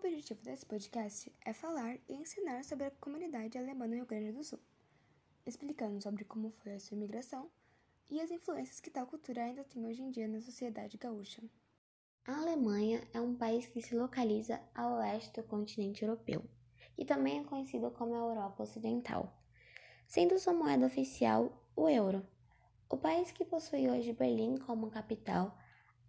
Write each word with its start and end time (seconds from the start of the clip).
objetivo 0.00 0.42
desse 0.42 0.64
podcast 0.64 1.30
é 1.44 1.52
falar 1.52 1.98
e 2.08 2.14
ensinar 2.14 2.64
sobre 2.64 2.86
a 2.86 2.90
comunidade 2.90 3.58
alemã 3.58 3.86
no 3.86 3.94
Rio 3.96 4.06
Grande 4.06 4.32
do 4.32 4.42
Sul, 4.42 4.58
explicando 5.44 6.02
sobre 6.02 6.24
como 6.24 6.50
foi 6.50 6.72
a 6.72 6.80
sua 6.80 6.96
imigração 6.96 7.50
e 8.10 8.18
as 8.18 8.30
influências 8.30 8.80
que 8.80 8.90
tal 8.90 9.06
cultura 9.06 9.44
ainda 9.44 9.62
tem 9.62 9.86
hoje 9.86 10.02
em 10.02 10.10
dia 10.10 10.26
na 10.26 10.40
sociedade 10.40 10.96
gaúcha. 10.96 11.42
A 12.26 12.34
Alemanha 12.34 13.06
é 13.12 13.20
um 13.20 13.36
país 13.36 13.66
que 13.66 13.82
se 13.82 13.94
localiza 13.94 14.60
ao 14.74 14.94
oeste 14.94 15.40
do 15.40 15.46
continente 15.46 16.02
europeu, 16.02 16.42
e 16.96 17.04
também 17.04 17.40
é 17.40 17.44
conhecido 17.44 17.90
como 17.90 18.14
a 18.14 18.18
Europa 18.18 18.62
Ocidental, 18.62 19.32
sendo 20.06 20.38
sua 20.38 20.54
moeda 20.54 20.86
oficial 20.86 21.62
o 21.76 21.88
euro. 21.88 22.26
O 22.88 22.96
país 22.96 23.30
que 23.30 23.44
possui 23.44 23.88
hoje 23.88 24.14
Berlim 24.14 24.56
como 24.56 24.90
capital 24.90 25.56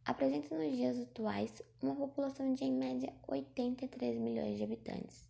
apresenta 0.06 0.56
nos 0.56 0.76
dias 0.76 1.00
atuais 1.00 1.62
uma 1.82 1.96
população 1.96 2.54
de 2.54 2.66
em 2.66 2.72
média 2.72 3.14
83 3.28 4.18
milhões 4.18 4.58
de 4.58 4.64
habitantes, 4.64 5.30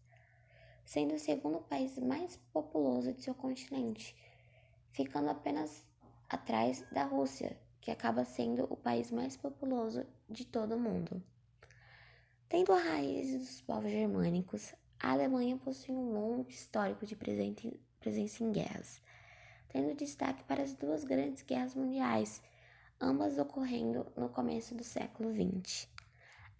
sendo 0.85 1.15
o 1.15 1.19
segundo 1.19 1.59
país 1.59 1.97
mais 1.97 2.37
populoso 2.53 3.13
de 3.13 3.23
seu 3.23 3.35
continente, 3.35 4.15
ficando 4.91 5.29
apenas 5.29 5.85
atrás 6.29 6.85
da 6.91 7.03
Rússia, 7.03 7.57
que 7.81 7.91
acaba 7.91 8.23
sendo 8.23 8.65
o 8.69 8.77
país 8.77 9.11
mais 9.11 9.35
populoso 9.35 10.05
de 10.29 10.45
todo 10.45 10.75
o 10.75 10.79
mundo. 10.79 11.21
Tendo 12.47 12.73
a 12.73 12.77
raiz 12.77 13.37
dos 13.37 13.61
povos 13.61 13.91
germânicos, 13.91 14.73
a 14.99 15.11
Alemanha 15.11 15.57
possui 15.57 15.95
um 15.95 16.13
longo 16.13 16.49
histórico 16.49 17.05
de 17.05 17.15
presença 17.15 18.43
em 18.43 18.51
guerras, 18.51 19.01
tendo 19.69 19.95
destaque 19.95 20.43
para 20.43 20.61
as 20.61 20.73
duas 20.73 21.03
grandes 21.03 21.41
guerras 21.41 21.73
mundiais, 21.73 22.41
ambas 23.01 23.37
ocorrendo 23.37 24.05
no 24.15 24.29
começo 24.29 24.75
do 24.75 24.83
século 24.83 25.31
XX. 25.33 25.89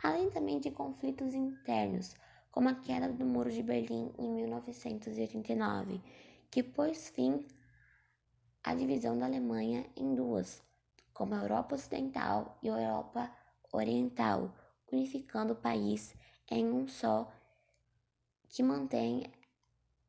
Além 0.03 0.29
também 0.31 0.59
de 0.59 0.71
conflitos 0.71 1.33
internos, 1.33 2.15
como 2.49 2.69
a 2.69 2.75
queda 2.75 3.07
do 3.07 3.25
Muro 3.25 3.51
de 3.51 3.61
Berlim 3.61 4.11
em 4.17 4.29
1989, 4.29 6.01
que 6.49 6.63
pôs 6.63 7.09
fim 7.09 7.45
à 8.63 8.73
divisão 8.73 9.17
da 9.17 9.25
Alemanha 9.25 9.85
em 9.95 10.15
duas, 10.15 10.63
como 11.13 11.35
a 11.35 11.41
Europa 11.41 11.75
Ocidental 11.75 12.57
e 12.63 12.69
a 12.69 12.81
Europa 12.81 13.31
Oriental, 13.71 14.53
unificando 14.91 15.53
o 15.53 15.55
país 15.55 16.15
em 16.49 16.65
um 16.65 16.87
só 16.87 17.31
que 18.49 18.61
mantém 18.61 19.23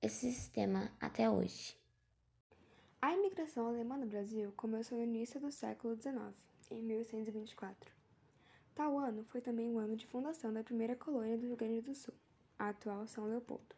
esse 0.00 0.32
sistema 0.32 0.90
até 1.00 1.30
hoje. 1.30 1.81
A 3.04 3.12
imigração 3.12 3.66
alemã 3.66 3.96
no 3.96 4.06
Brasil 4.06 4.52
começou 4.56 4.96
no 4.96 5.02
início 5.02 5.40
do 5.40 5.50
século 5.50 5.96
XIX, 5.96 6.32
em 6.70 6.80
1824. 6.82 7.92
Tal 8.76 8.96
ano 8.96 9.24
foi 9.24 9.40
também 9.40 9.68
o 9.72 9.78
ano 9.78 9.96
de 9.96 10.06
fundação 10.06 10.52
da 10.52 10.62
primeira 10.62 10.94
colônia 10.94 11.36
do 11.36 11.44
Rio 11.48 11.56
Grande 11.56 11.80
do 11.80 11.96
Sul, 11.96 12.14
a 12.56 12.68
atual 12.68 13.04
São 13.08 13.24
Leopoldo. 13.24 13.74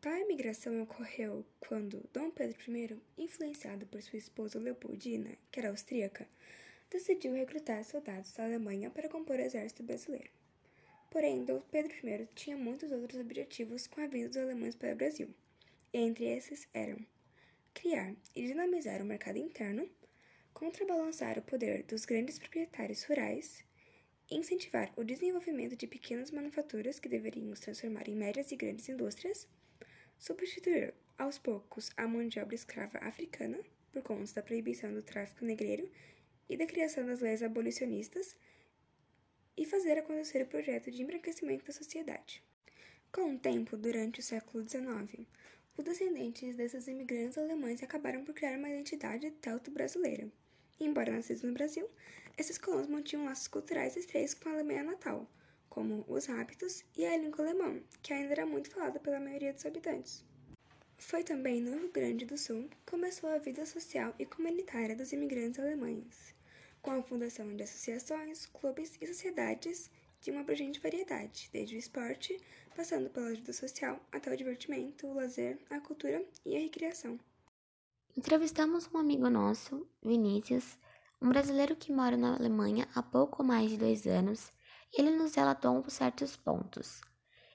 Tal 0.00 0.16
imigração 0.16 0.80
ocorreu 0.80 1.44
quando 1.58 2.08
Dom 2.12 2.30
Pedro 2.30 2.56
I, 2.68 2.96
influenciado 3.18 3.84
por 3.84 4.00
sua 4.00 4.16
esposa 4.16 4.60
Leopoldina, 4.60 5.36
que 5.50 5.58
era 5.58 5.70
austríaca, 5.70 6.28
decidiu 6.88 7.32
recrutar 7.32 7.82
soldados 7.82 8.32
da 8.32 8.44
Alemanha 8.44 8.90
para 8.90 9.08
compor 9.08 9.40
o 9.40 9.42
exército 9.42 9.82
brasileiro. 9.82 10.30
Porém, 11.10 11.44
Dom 11.44 11.60
Pedro 11.62 11.92
I 12.06 12.28
tinha 12.36 12.56
muitos 12.56 12.92
outros 12.92 13.20
objetivos 13.20 13.88
com 13.88 14.00
a 14.00 14.06
vinda 14.06 14.28
dos 14.28 14.36
alemães 14.36 14.76
para 14.76 14.92
o 14.92 14.96
Brasil. 14.96 15.34
Entre 15.92 16.26
esses 16.26 16.68
eram 16.72 17.04
criar 17.78 18.12
e 18.34 18.44
dinamizar 18.44 19.00
o 19.00 19.04
mercado 19.04 19.38
interno, 19.38 19.88
contrabalançar 20.52 21.38
o 21.38 21.42
poder 21.42 21.84
dos 21.84 22.04
grandes 22.04 22.36
proprietários 22.36 23.04
rurais, 23.04 23.64
incentivar 24.28 24.92
o 24.96 25.04
desenvolvimento 25.04 25.76
de 25.76 25.86
pequenas 25.86 26.32
manufaturas 26.32 26.98
que 26.98 27.08
deveriam 27.08 27.54
se 27.54 27.62
transformar 27.62 28.08
em 28.08 28.16
médias 28.16 28.50
e 28.50 28.56
grandes 28.56 28.88
indústrias, 28.88 29.46
substituir 30.18 30.92
aos 31.16 31.38
poucos 31.38 31.90
a 31.96 32.08
mão 32.08 32.26
de 32.26 32.40
obra 32.40 32.56
escrava 32.56 32.98
africana 32.98 33.60
por 33.92 34.02
conta 34.02 34.34
da 34.34 34.42
proibição 34.42 34.92
do 34.92 35.02
tráfico 35.02 35.44
negreiro 35.44 35.88
e 36.48 36.56
da 36.56 36.66
criação 36.66 37.06
das 37.06 37.20
leis 37.20 37.44
abolicionistas 37.44 38.36
e 39.56 39.64
fazer 39.64 39.96
acontecer 39.98 40.42
o 40.42 40.48
projeto 40.48 40.90
de 40.90 41.00
embranquecimento 41.00 41.64
da 41.64 41.72
sociedade. 41.72 42.42
Com 43.12 43.34
o 43.34 43.38
tempo, 43.38 43.76
durante 43.76 44.18
o 44.18 44.22
século 44.22 44.68
XIX, 44.68 45.26
os 45.78 45.84
descendentes 45.84 46.56
desses 46.56 46.88
imigrantes 46.88 47.38
alemães 47.38 47.82
acabaram 47.82 48.24
por 48.24 48.34
criar 48.34 48.58
uma 48.58 48.68
identidade 48.68 49.30
teuto-brasileira. 49.30 50.28
Embora 50.80 51.12
nascidos 51.12 51.44
no 51.44 51.52
Brasil, 51.52 51.88
esses 52.36 52.58
colonos 52.58 52.88
mantinham 52.88 53.24
laços 53.24 53.48
culturais 53.48 53.96
estreitos 53.96 54.34
com 54.34 54.48
a 54.48 54.52
Alemanha 54.52 54.82
natal, 54.82 55.26
como 55.70 56.04
os 56.08 56.28
hábitos 56.28 56.84
e 56.96 57.06
a 57.06 57.16
língua 57.16 57.44
alemã, 57.44 57.80
que 58.02 58.12
ainda 58.12 58.32
era 58.32 58.44
muito 58.44 58.70
falada 58.70 58.98
pela 58.98 59.20
maioria 59.20 59.52
dos 59.52 59.64
habitantes. 59.64 60.24
Foi 60.98 61.22
também 61.22 61.60
no 61.60 61.78
Rio 61.78 61.92
Grande 61.92 62.26
do 62.26 62.36
Sul 62.36 62.68
que 62.68 62.90
começou 62.90 63.30
a 63.30 63.38
vida 63.38 63.64
social 63.64 64.12
e 64.18 64.26
comunitária 64.26 64.96
dos 64.96 65.12
imigrantes 65.12 65.60
alemães 65.60 66.36
com 66.82 66.90
a 66.92 67.02
fundação 67.02 67.54
de 67.54 67.62
associações, 67.62 68.46
clubes 68.46 68.96
e 69.00 69.06
sociedades 69.06 69.90
de 70.28 70.32
uma 70.32 70.42
abrangente 70.42 70.78
variedade, 70.78 71.48
desde 71.50 71.74
o 71.74 71.78
esporte, 71.78 72.38
passando 72.76 73.08
pela 73.08 73.28
ajuda 73.28 73.50
social, 73.50 73.98
até 74.12 74.30
o 74.30 74.36
divertimento, 74.36 75.06
o 75.06 75.14
lazer, 75.14 75.58
a 75.70 75.80
cultura 75.80 76.22
e 76.44 76.54
a 76.54 76.60
recreação. 76.60 77.18
Entrevistamos 78.14 78.90
um 78.92 78.98
amigo 78.98 79.30
nosso, 79.30 79.88
Vinícius, 80.02 80.76
um 81.22 81.30
brasileiro 81.30 81.74
que 81.74 81.90
mora 81.90 82.14
na 82.14 82.36
Alemanha 82.36 82.86
há 82.94 83.02
pouco 83.02 83.42
mais 83.42 83.70
de 83.70 83.78
dois 83.78 84.06
anos, 84.06 84.52
e 84.92 85.00
ele 85.00 85.16
nos 85.16 85.34
relatou 85.34 85.82
certos 85.88 86.36
pontos. 86.36 87.00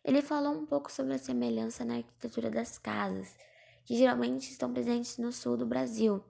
Ele 0.03 0.23
falou 0.23 0.53
um 0.53 0.65
pouco 0.65 0.91
sobre 0.91 1.13
a 1.13 1.19
semelhança 1.19 1.85
na 1.85 1.97
arquitetura 1.97 2.49
das 2.49 2.79
casas, 2.79 3.37
que 3.85 3.95
geralmente 3.95 4.49
estão 4.49 4.73
presentes 4.73 5.19
no 5.19 5.31
sul 5.31 5.57
do 5.57 5.65
Brasil, 5.65 6.23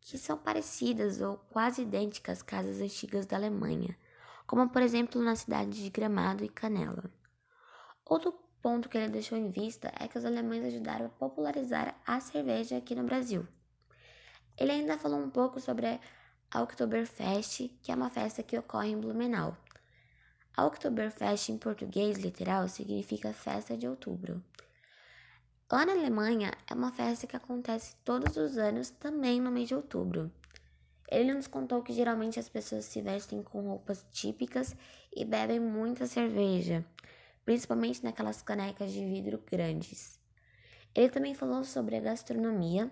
que 0.00 0.16
são 0.16 0.38
parecidas 0.38 1.20
ou 1.20 1.36
quase 1.50 1.82
idênticas 1.82 2.38
às 2.38 2.42
casas 2.42 2.80
antigas 2.80 3.26
da 3.26 3.36
Alemanha, 3.36 3.94
como 4.50 4.68
por 4.68 4.82
exemplo 4.82 5.22
na 5.22 5.36
cidade 5.36 5.80
de 5.80 5.90
Gramado 5.90 6.44
e 6.44 6.48
Canela. 6.48 7.04
Outro 8.04 8.34
ponto 8.60 8.88
que 8.88 8.98
ele 8.98 9.08
deixou 9.08 9.38
em 9.38 9.46
vista 9.46 9.92
é 9.96 10.08
que 10.08 10.18
os 10.18 10.24
alemães 10.24 10.64
ajudaram 10.64 11.06
a 11.06 11.08
popularizar 11.08 11.94
a 12.04 12.18
cerveja 12.18 12.76
aqui 12.76 12.96
no 12.96 13.04
Brasil. 13.04 13.46
Ele 14.58 14.72
ainda 14.72 14.98
falou 14.98 15.20
um 15.20 15.30
pouco 15.30 15.60
sobre 15.60 16.00
a 16.50 16.62
Oktoberfest, 16.62 17.68
que 17.80 17.92
é 17.92 17.94
uma 17.94 18.10
festa 18.10 18.42
que 18.42 18.58
ocorre 18.58 18.88
em 18.88 18.98
Blumenau. 18.98 19.56
A 20.56 20.66
Oktoberfest 20.66 21.50
em 21.50 21.56
português 21.56 22.18
literal 22.18 22.66
significa 22.66 23.32
festa 23.32 23.76
de 23.76 23.86
outubro. 23.86 24.42
Lá 25.70 25.86
na 25.86 25.92
Alemanha, 25.92 26.50
é 26.68 26.74
uma 26.74 26.90
festa 26.90 27.24
que 27.24 27.36
acontece 27.36 27.94
todos 28.04 28.36
os 28.36 28.58
anos, 28.58 28.90
também 28.90 29.40
no 29.40 29.52
mês 29.52 29.68
de 29.68 29.76
outubro. 29.76 30.28
Ele 31.10 31.34
nos 31.34 31.48
contou 31.48 31.82
que 31.82 31.92
geralmente 31.92 32.38
as 32.38 32.48
pessoas 32.48 32.84
se 32.84 33.02
vestem 33.02 33.42
com 33.42 33.62
roupas 33.62 34.06
típicas 34.12 34.76
e 35.12 35.24
bebem 35.24 35.58
muita 35.58 36.06
cerveja, 36.06 36.84
principalmente 37.44 38.04
naquelas 38.04 38.40
canecas 38.42 38.92
de 38.92 39.04
vidro 39.04 39.42
grandes. 39.50 40.20
Ele 40.94 41.08
também 41.08 41.34
falou 41.34 41.64
sobre 41.64 41.96
a 41.96 42.00
gastronomia. 42.00 42.90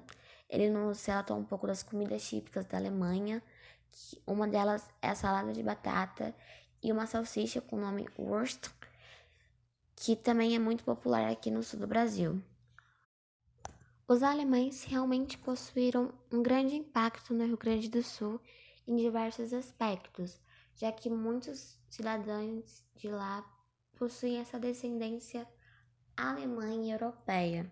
Ele 0.49 0.69
nos 0.69 1.05
relatou 1.05 1.37
um 1.37 1.45
pouco 1.45 1.67
das 1.67 1.83
comidas 1.83 2.27
típicas 2.27 2.65
da 2.67 2.77
Alemanha. 2.79 3.43
uma 4.27 4.49
delas 4.49 4.89
é 5.01 5.09
a 5.09 5.15
salada 5.15 5.53
de 5.53 5.63
batata 5.63 6.35
e 6.83 6.93
uma 6.93 7.07
salsicha 7.07 7.61
com 7.61 7.77
o 7.77 7.81
nome 7.81 8.07
Wurst, 8.19 8.71
que 9.97 10.15
também 10.17 10.55
é 10.55 10.59
muito 10.59 10.85
popular 10.85 11.29
aqui 11.31 11.51
no 11.51 11.63
sul 11.63 11.81
do 11.81 11.87
Brasil. 11.87 12.43
Os 14.11 14.23
alemães 14.23 14.85
realmente 14.85 15.37
possuíram 15.37 16.11
um 16.33 16.43
grande 16.43 16.75
impacto 16.75 17.35
no 17.35 17.45
Rio 17.45 17.59
Grande 17.59 17.91
do 17.91 18.03
Sul 18.03 18.41
em 18.87 18.97
diversos 18.97 19.53
aspectos, 19.53 20.41
já 20.75 20.91
que 20.91 21.11
muitos 21.11 21.79
cidadãos 21.91 22.87
de 22.97 23.11
lá 23.11 23.45
possuem 23.99 24.39
essa 24.39 24.59
descendência 24.59 25.47
alemã 26.17 26.73
e 26.73 26.91
europeia. 26.91 27.71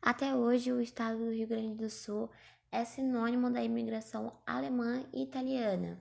Até 0.00 0.34
hoje, 0.34 0.72
o 0.72 0.80
estado 0.80 1.18
do 1.18 1.32
Rio 1.32 1.46
Grande 1.46 1.74
do 1.74 1.90
Sul 1.90 2.30
é 2.72 2.82
sinônimo 2.86 3.50
da 3.50 3.62
imigração 3.62 4.40
alemã 4.46 5.04
e 5.12 5.22
italiana. 5.22 6.00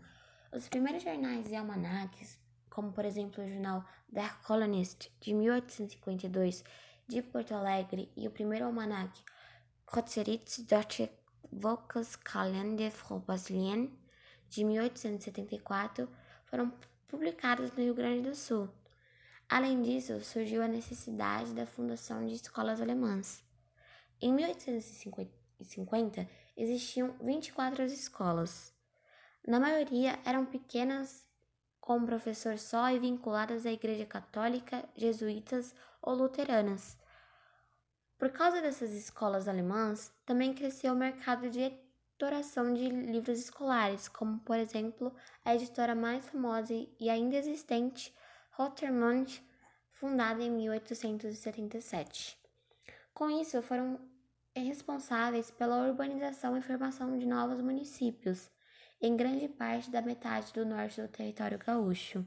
Os 0.50 0.70
primeiros 0.70 1.04
jornais 1.04 1.52
e 1.52 1.58
almanaques, 1.58 2.40
como 2.70 2.94
por 2.94 3.04
exemplo 3.04 3.44
o 3.44 3.50
jornal 3.50 3.84
Der 4.08 4.42
Colonist 4.44 5.12
de 5.20 5.34
1852 5.34 6.64
de 7.06 7.22
Porto 7.22 7.54
Alegre 7.54 8.10
e 8.16 8.30
o 8.30 8.32
primeiro 8.32 8.64
almanaque 8.64 9.22
Kotzeritz 9.90 10.60
Deutsche 10.66 11.10
Volkskalender 11.50 12.92
Frau 12.92 13.20
Brasilien, 13.20 13.90
de 14.50 14.66
1874, 14.66 16.10
foram 16.46 16.74
publicados 17.08 17.72
no 17.72 17.82
Rio 17.82 17.96
Grande 17.96 18.30
do 18.30 18.36
Sul. 18.36 18.68
Além 19.48 19.82
disso, 19.82 20.20
surgiu 20.20 20.62
a 20.62 20.68
necessidade 20.68 21.54
da 21.54 21.66
fundação 21.66 22.26
de 22.26 22.34
escolas 22.34 22.82
alemãs. 22.82 23.42
Em 24.20 24.34
1850, 24.34 26.28
existiam 26.58 27.16
24 27.22 27.86
escolas. 27.86 28.76
Na 29.48 29.58
maioria 29.58 30.20
eram 30.26 30.46
pequenas 30.46 31.26
com 31.80 31.96
um 31.96 32.06
professor 32.06 32.58
só 32.58 32.92
e 32.92 33.00
vinculadas 33.00 33.66
à 33.66 33.72
Igreja 33.72 34.06
Católica, 34.06 34.84
jesuítas 34.98 35.74
ou 36.02 36.14
luteranas. 36.14 36.98
Por 38.18 38.32
causa 38.32 38.62
dessas 38.62 38.94
escolas 38.94 39.48
alemãs, 39.48 40.12
também 40.26 40.54
cresceu 40.54 40.94
o 40.94 40.98
mercado 40.98 41.50
de 41.50 41.62
editoração 41.62 42.74
de 42.74 42.90
livros 42.90 43.38
escolares, 43.38 44.08
como, 44.08 44.40
por 44.40 44.58
exemplo, 44.58 45.14
a 45.46 45.54
editora 45.54 45.94
mais 45.94 46.28
famosa 46.28 46.74
e 47.00 47.10
ainda 47.10 47.36
existente, 47.36 48.12
Rotermund, 48.54 49.44
fundada 49.92 50.42
em 50.42 50.50
1877. 50.50 52.36
Com 53.14 53.30
isso, 53.30 53.62
foram 53.62 54.00
responsáveis 54.56 55.52
pela 55.52 55.88
urbanização 55.88 56.58
e 56.58 56.62
formação 56.62 57.20
de 57.20 57.28
novos 57.28 57.62
municípios, 57.62 58.50
em 59.00 59.16
grande 59.16 59.48
parte 59.48 59.92
da 59.92 60.02
metade 60.02 60.52
do 60.54 60.66
norte 60.66 61.00
do 61.00 61.08
território 61.08 61.60
gaúcho. 61.60 62.26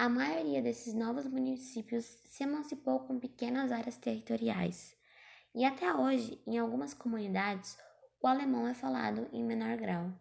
A 0.00 0.08
maioria 0.08 0.62
desses 0.62 0.94
novos 0.94 1.26
municípios 1.26 2.04
se 2.24 2.44
emancipou 2.44 3.00
com 3.00 3.18
pequenas 3.18 3.72
áreas 3.72 3.96
territoriais, 3.96 4.96
e 5.52 5.64
até 5.64 5.92
hoje, 5.92 6.40
em 6.46 6.56
algumas 6.56 6.94
comunidades, 6.94 7.76
o 8.22 8.28
alemão 8.28 8.68
é 8.68 8.74
falado 8.74 9.28
em 9.32 9.42
menor 9.42 9.76
grau. 9.76 10.12